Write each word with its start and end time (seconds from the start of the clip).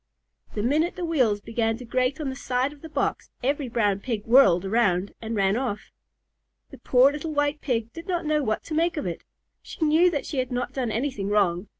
The 0.55 0.63
minute 0.63 0.95
the 0.95 1.05
wheels 1.05 1.41
began 1.41 1.77
to 1.77 1.85
grate 1.85 2.19
on 2.19 2.29
the 2.31 2.35
side 2.35 2.73
of 2.73 2.81
the 2.81 2.89
box, 2.89 3.29
every 3.43 3.69
Brown 3.69 3.99
Pig 3.99 4.25
whirled 4.25 4.65
around 4.65 5.13
and 5.21 5.35
ran 5.35 5.55
off. 5.55 5.91
The 6.71 6.79
poor 6.79 7.11
little 7.11 7.33
White 7.35 7.61
Pig 7.61 7.93
did 7.93 8.07
not 8.07 8.25
know 8.25 8.41
what 8.41 8.63
to 8.63 8.73
make 8.73 8.97
of 8.97 9.05
it. 9.05 9.21
She 9.61 9.85
knew 9.85 10.09
that 10.09 10.25
she 10.25 10.39
had 10.39 10.51
not 10.51 10.73
done 10.73 10.91
anything 10.91 11.29
wrong. 11.29 11.67